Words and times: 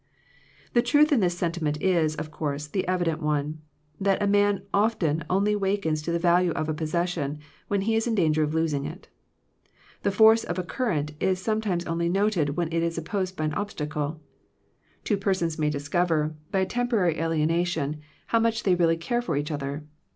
The 0.73 0.81
truth 0.81 1.11
in 1.11 1.19
this 1.19 1.37
sentiment 1.37 1.79
is, 1.79 2.15
of 2.15 2.31
course, 2.31 2.65
the 2.65 2.87
evident 2.87 3.21
one, 3.21 3.61
that 3.99 4.19
a 4.19 4.25
man 4.25 4.63
often 4.73 5.23
only 5.29 5.55
wakens 5.55 6.01
to 6.01 6.11
the 6.11 6.17
value 6.17 6.49
of 6.53 6.67
a 6.67 6.73
possession 6.73 7.37
when 7.67 7.81
he 7.81 7.95
is 7.95 8.07
in 8.07 8.15
danger 8.15 8.41
of 8.41 8.55
losing 8.55 8.85
it. 8.85 9.09
The 10.01 10.09
force 10.09 10.43
of 10.43 10.57
a 10.57 10.63
current 10.63 11.11
is 11.19 11.39
sometimes 11.39 11.85
only 11.85 12.09
noted 12.09 12.57
when 12.57 12.69
it 12.73 12.81
is 12.81 12.97
opposed 12.97 13.37
by 13.37 13.45
an 13.45 13.53
obstacle. 13.53 14.19
Two 15.03 15.17
per 15.17 15.35
sons 15.35 15.59
may 15.59 15.69
discover, 15.69 16.33
by 16.49 16.61
a 16.61 16.65
temporary 16.65 17.19
alien 17.19 17.49
i66 17.49 17.51
Digitized 17.51 17.51
by 17.51 17.51
VjOOQIC 17.51 17.51
THE 17.51 17.51
RENEWING 17.51 17.51
OF 17.51 17.61
FRIENDSHIP 17.61 17.61
ation, 17.77 18.01
how 18.25 18.39
much 18.39 18.63
they 18.63 18.73
really 18.75 18.97
care 18.97 19.21
for 19.21 19.37
each 19.37 19.51
other. 19.51 19.85